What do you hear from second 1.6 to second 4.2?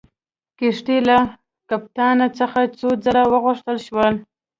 کپټان څخه څو ځله وغوښتل شول.